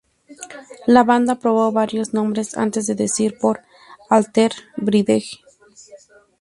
[0.87, 3.61] La banda probó varios nombres antes de decidirse por
[4.09, 5.43] "Alter Bridge".